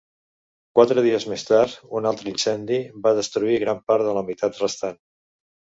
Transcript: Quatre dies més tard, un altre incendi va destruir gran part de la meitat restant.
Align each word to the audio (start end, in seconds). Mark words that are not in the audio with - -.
Quatre 0.79 1.03
dies 1.07 1.27
més 1.33 1.43
tard, 1.49 1.75
un 1.99 2.09
altre 2.13 2.33
incendi 2.33 2.81
va 3.05 3.15
destruir 3.21 3.61
gran 3.67 3.87
part 3.93 4.11
de 4.11 4.19
la 4.21 4.29
meitat 4.33 4.61
restant. 4.67 5.01